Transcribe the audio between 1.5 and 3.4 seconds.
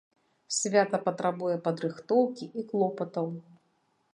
падрыхтоўкі і клопатаў.